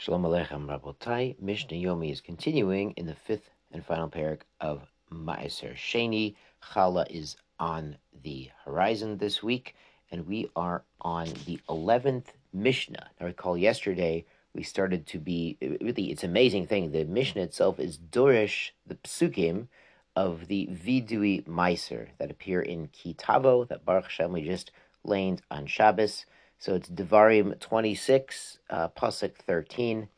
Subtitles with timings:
[0.00, 1.34] Shalom Aleichem Rabotai.
[1.40, 6.36] Mishnah Yomi is continuing in the fifth and final parak of Ma'aser Sheni.
[6.62, 9.74] Chala is on the horizon this week,
[10.12, 13.10] and we are on the 11th Mishnah.
[13.18, 14.24] Now, recall yesterday
[14.54, 16.92] we started to be, really, it's an amazing thing.
[16.92, 19.66] The Mishnah itself is Dorish, the psukim
[20.14, 24.70] of the Vidui Meiser that appear in Kitavo, that Baruch Hashem we just
[25.02, 26.24] laned on Shabbos.
[26.60, 30.08] So it's Devarim 26, uh, Pasuk 13.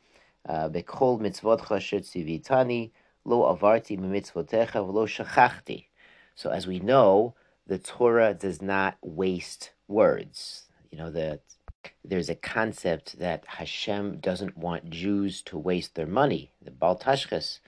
[0.49, 2.93] Uh, Bekol mitzvotcha shetzivitani,
[3.27, 5.85] lo avarti mitzvotecha v'lo shachachti.
[6.35, 7.35] So as we know,
[7.67, 10.71] the Torah does not waste words.
[10.91, 11.43] You know, that
[12.03, 17.59] there's a concept that Hashem doesn't want Jews to waste their money, the Baltashchas.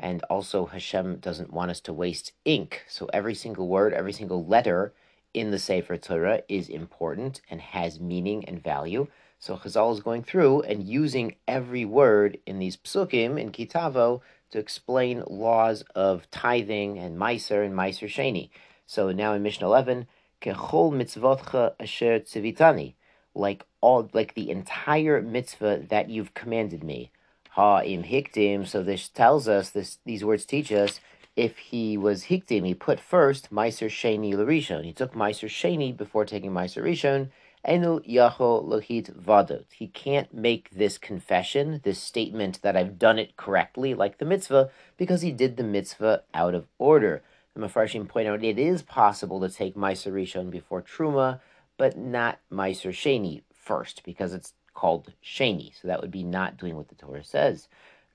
[0.00, 2.84] And also Hashem doesn't want us to waste ink.
[2.88, 4.92] So every single word, every single letter
[5.34, 9.06] in the Sefer Torah is important and has meaning and value.
[9.38, 14.20] So Chazal is going through and using every word in these psukim in Kitavo
[14.50, 18.50] to explain laws of tithing and Meiser and Meiser Sheni.
[18.86, 20.06] So now in Mishnah 11,
[20.40, 22.94] Kechol mitzvotcha asher tzivitani,
[23.34, 27.10] like all, like the entire mitzvah that you've commanded me.
[27.50, 28.66] Ha im hikdim.
[28.66, 29.98] So this tells us this.
[30.04, 31.00] These words teach us
[31.38, 34.84] if he was hikdim, he put first Meiser Sheni Larishon.
[34.84, 37.28] He took Meiser Sheni before taking Meiser Rishon.
[37.64, 39.64] Enu Yacho Lohit Vadot.
[39.72, 44.70] He can't make this confession, this statement that I've done it correctly, like the mitzvah,
[44.96, 47.22] because he did the mitzvah out of order.
[47.54, 51.40] The Mefarshim point out it is possible to take Meiser Rishon before Truma,
[51.76, 55.72] but not Meiser Sheni first, because it's called Sheni.
[55.80, 57.68] So that would be not doing what the Torah says.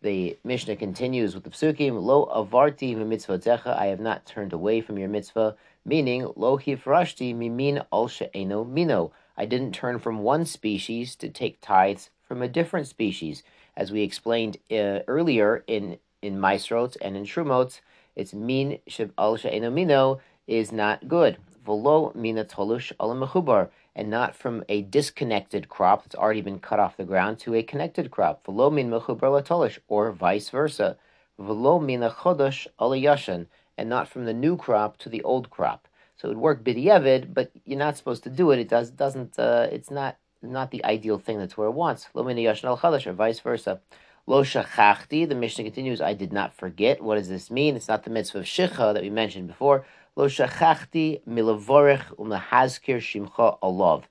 [0.03, 3.39] The Mishnah continues with the psukim, Lo avarti mitzvah
[3.79, 9.13] I have not turned away from your mitzvah, meaning, Lo hifrashti mimin al she'eno mino.
[9.37, 13.43] I didn't turn from one species to take tithes from a different species.
[13.77, 17.79] As we explained uh, earlier in, in Maisrot and in Trumot,
[18.13, 18.79] it's min
[19.17, 21.37] al she'eno mino is not good.
[21.63, 26.97] Volo mina tolush al and not from a disconnected crop that's already been cut off
[26.97, 30.97] the ground to a connected crop, v'lo min mechuber or vice versa,
[31.39, 33.45] v'lo min chodosh alayashan,
[33.77, 35.87] and not from the new crop to the old crop.
[36.15, 38.59] So it would work b'di'evid, but you're not supposed to do it.
[38.59, 39.37] It does doesn't.
[39.37, 42.07] Uh, it's not not the ideal thing that Torah wants.
[42.13, 43.79] Lo min yashan al chodosh or vice versa.
[44.25, 45.27] Lo shachachti.
[45.27, 46.01] The Mishnah continues.
[46.01, 47.01] I did not forget.
[47.01, 47.75] What does this mean?
[47.75, 49.85] It's not the mitzvah of shicha that we mentioned before.
[50.15, 54.03] Lo shachachti milavorech umlahazkir shimcha alav.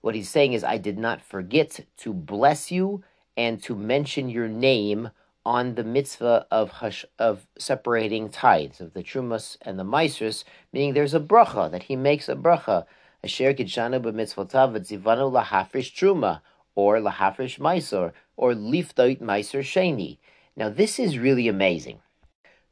[0.00, 3.04] What he's saying is, I did not forget to bless you
[3.36, 5.10] and to mention your name
[5.44, 10.94] on the mitzvah of hush, of separating tithes of the trumas and the maestros, meaning
[10.94, 12.86] there's a bracha that he makes a bracha.
[13.22, 16.40] Asher kitshanu b'mitzvotav v'tzivanu lahafrish truma
[16.74, 20.16] or lahafrish maisor or liftoit maiser sheni.
[20.56, 22.00] Now this is really amazing.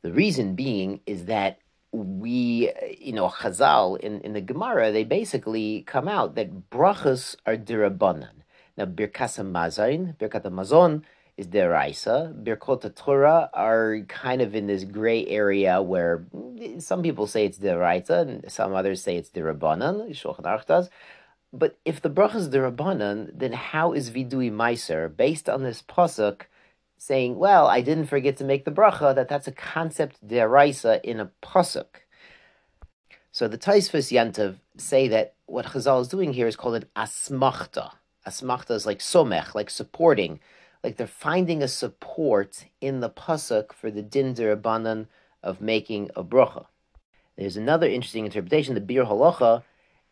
[0.01, 1.59] The reason being is that
[1.93, 7.57] we, you know, Chazal in, in the Gemara, they basically come out that brachas are
[7.57, 8.39] dirabanan.
[8.77, 11.03] Now, Birkas Mazon, Birkat Mazon
[11.37, 12.33] is deraisa.
[12.45, 17.59] Birkot Torah are kind of in this gray area where mm, some people say it's
[17.59, 20.11] deraisa and some others say it's dirabanan.
[20.11, 20.91] Shulchan Aruch does.
[21.53, 26.43] But if the bracha is dirabanan, then how is vidui meiser based on this pasuk?
[27.01, 31.21] Saying, well, I didn't forget to make the bracha, that that's a concept deraisa in
[31.21, 32.03] a pasuk.
[33.31, 36.87] So the Tosfos Yom Tov say that what Chazal is doing here is called an
[36.97, 37.93] asmachta.
[38.27, 40.41] Asmachta is like somech, like supporting,
[40.83, 45.07] like they're finding a support in the pasuk for the din derabanan
[45.43, 46.67] of making a bracha.
[47.37, 48.75] There's another interesting interpretation.
[48.75, 49.63] The Biur Halacha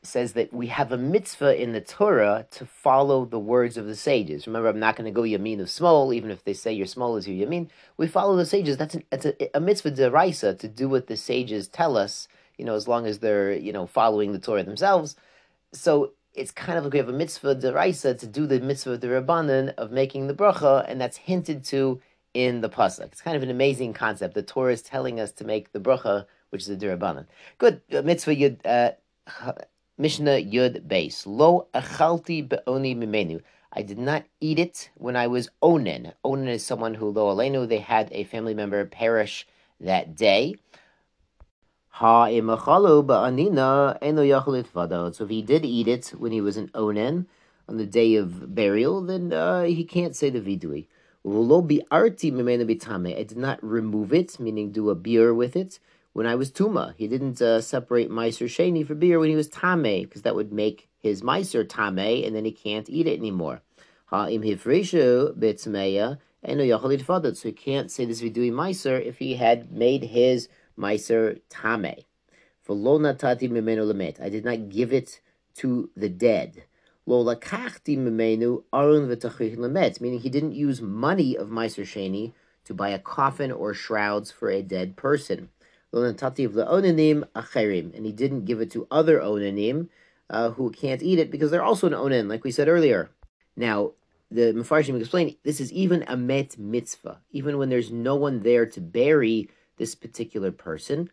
[0.06, 3.96] says that we have a mitzvah in the Torah to follow the words of the
[3.96, 4.46] sages.
[4.46, 7.16] Remember, I'm not going to go yamin of small, even if they say your small
[7.16, 7.68] is your yamin.
[7.96, 8.76] We follow the sages.
[8.76, 12.64] That's, an, that's a, a mitzvah deraisa to do what the sages tell us, you
[12.64, 15.16] know, as long as they're, you know, following the Torah themselves.
[15.72, 19.74] So it's kind of like we have a mitzvah deraisa to do the mitzvah Rabbanan
[19.74, 22.00] of making the bracha, and that's hinted to
[22.34, 23.06] in the pasuk.
[23.06, 24.34] It's kind of an amazing concept.
[24.34, 27.26] The Torah is telling us to make the bracha, which is the derabanan.
[27.58, 28.58] Good mitzvah yud.
[28.64, 29.52] Uh,
[29.98, 31.24] Mishnah Yud Beis.
[31.26, 33.40] Lo achalti be'oni mimenu.
[33.72, 36.12] I did not eat it when I was onen.
[36.22, 39.46] Onen is someone who, lo alenu, they had a family member perish
[39.80, 40.56] that day.
[41.88, 45.12] Ha imachalu ba'anina eno yachalit vado.
[45.12, 47.26] So if he did eat it when he was an onen,
[47.68, 50.86] on the day of burial, then uh, he can't say the vidui.
[51.24, 53.18] Lo bi'arti mimenu bitame.
[53.18, 55.78] I did not remove it, meaning do a beer with it
[56.16, 56.94] when I was Tuma.
[56.96, 60.50] He didn't uh, separate Meiser Sheni for beer when he was Tame, because that would
[60.50, 63.60] make his Meiser Tame, and then he can't eat it anymore.
[64.06, 67.36] Ha'im hifreshu b'tzmeya and yachal itfadat.
[67.36, 70.48] So he can't say this vidui meiser if he had made his
[70.78, 71.96] meiser tame.
[72.62, 74.18] For V'lo natati mimenu lemet.
[74.18, 75.20] I did not give it
[75.56, 76.64] to the dead.
[77.04, 80.00] Lo lakachti mimenu arun v'tachrich lemet.
[80.00, 82.32] Meaning he didn't use money of meiser sheni
[82.64, 85.50] to buy a coffin or shrouds for a dead person.
[85.92, 86.20] And
[88.06, 89.88] he didn't give it to other onanim
[90.28, 93.10] uh, who can't eat it because they're also an onan, like we said earlier.
[93.56, 93.92] Now,
[94.30, 98.66] the Mefarshim explain this is even a met mitzvah, even when there's no one there
[98.66, 101.10] to bury this particular person.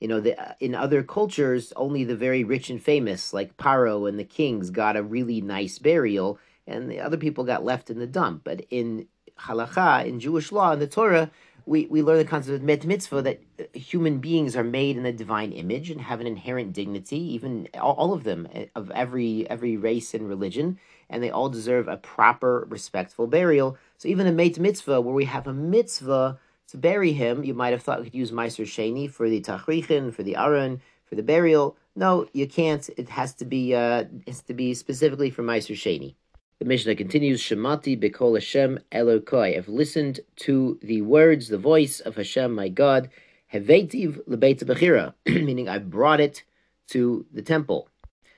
[0.00, 4.08] You know, the, uh, in other cultures, only the very rich and famous, like Paro
[4.08, 8.00] and the kings, got a really nice burial, and the other people got left in
[8.00, 8.42] the dump.
[8.42, 9.06] But in
[9.38, 11.30] halacha, in Jewish law, in the Torah,
[11.66, 15.12] we, we learn the concept of mitzvah that uh, human beings are made in the
[15.12, 19.48] divine image and have an inherent dignity, even all, all of them uh, of every
[19.48, 20.78] every race and religion,
[21.08, 23.76] and they all deserve a proper, respectful burial.
[23.98, 26.38] So even a mitzvah, where we have a mitzvah
[26.68, 30.12] to bury him, you might have thought we could use Meiser Sheni for the tachrichin,
[30.12, 31.76] for the aron, for the burial.
[31.94, 32.88] No, you can't.
[32.96, 36.14] It has to be uh, has to be specifically for Meiser Sheni.
[36.62, 39.58] The Mishnah continues, Shemati Bekol Hashem Elokoi.
[39.58, 43.10] I've listened to the words, the voice of Hashem, my God.
[43.52, 46.44] Hevetiv Lebeit Bechira, meaning I brought it
[46.90, 47.88] to the temple.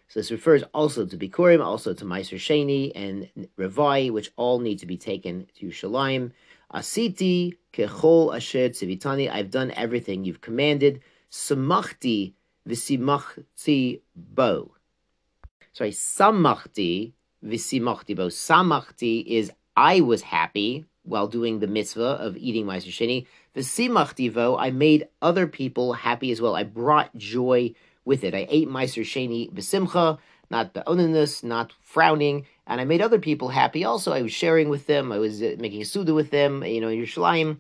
[0.09, 3.29] So this refers also to Bikurim, also to Meiser Sheni and
[3.59, 6.33] Revai, which all need to be taken to Shalim.
[6.73, 9.31] Asiti kechol asher tzivitani.
[9.31, 11.03] I've done everything you've commanded.
[11.31, 12.33] Samachti
[12.67, 14.73] v'simachti bo.
[15.75, 17.13] Sorry, samachti
[17.45, 18.29] v'simachti bo.
[18.29, 23.27] Samachti is I was happy while doing the mitzvah of eating Meiser Sheni.
[23.55, 26.57] V'simachti vo, I made other people happy as well.
[26.57, 27.75] I brought joy
[28.05, 28.35] with it.
[28.35, 30.19] I ate Meiser Sheni b'simcha,
[30.51, 34.13] not be'oninus, not frowning, and I made other people happy also.
[34.13, 36.89] I was sharing with them, I was uh, making a suda with them, you know,
[36.89, 37.59] your Yerushalayim.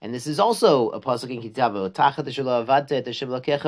[0.00, 1.90] And this is also a pasuk in Kitavo.
[1.90, 2.24] Tachat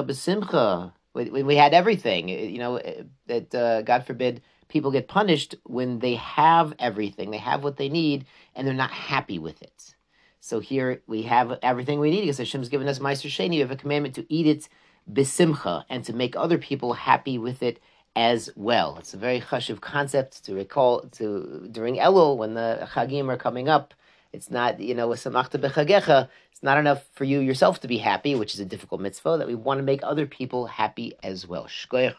[0.06, 0.93] b'simcha.
[1.17, 5.99] When we had everything, you know, uh, that uh, God forbid people get punished when
[6.01, 9.95] they have everything, they have what they need, and they're not happy with it.
[10.41, 13.51] So here we have everything we need because Hashem's given us Meiser Sheni.
[13.51, 14.69] We have a commandment to eat it
[15.11, 17.81] besimcha and to make other people happy with it
[18.15, 18.97] as well.
[18.99, 23.69] It's a very chashiv concept to recall to during Elul when the Chagim are coming
[23.69, 23.95] up.
[24.32, 25.23] It's not, you know, with
[25.58, 26.28] bechagecha.
[26.52, 29.37] It's not enough for you yourself to be happy, which is a difficult mitzvah.
[29.38, 31.64] That we want to make other people happy as well.
[31.64, 32.17] Shkoyach